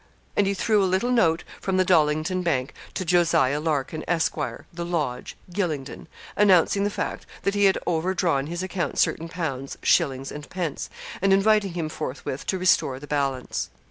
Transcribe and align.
And 0.35 0.47
he 0.47 0.55
threw 0.55 0.81
a 0.83 0.89
little 0.89 1.11
note 1.11 1.43
from 1.61 1.77
the 1.77 1.85
Dollington 1.85 2.41
Bank 2.41 2.73
to 2.95 3.05
Jos. 3.05 3.35
Larkin, 3.35 4.03
Esq., 4.07 4.33
The 4.73 4.83
Lodge, 4.83 5.37
Gylingden, 5.53 6.07
announcing 6.35 6.83
the 6.83 6.89
fact 6.89 7.27
that 7.43 7.53
he 7.53 7.65
had 7.65 7.77
overdrawn 7.85 8.47
his 8.47 8.63
account 8.63 8.97
certain 8.97 9.29
pounds, 9.29 9.77
shillings, 9.83 10.31
and 10.31 10.49
pence, 10.49 10.89
and 11.21 11.31
inviting 11.31 11.73
him 11.73 11.87
forthwith 11.87 12.47
to 12.47 12.57
restore 12.57 12.99
the 12.99 13.05
balance. 13.05 13.69